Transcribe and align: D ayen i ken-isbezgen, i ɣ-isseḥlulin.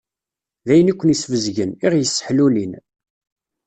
D 0.65 0.67
ayen 0.73 0.91
i 0.91 0.93
ken-isbezgen, 0.95 1.71
i 1.85 1.87
ɣ-isseḥlulin. 1.91 2.73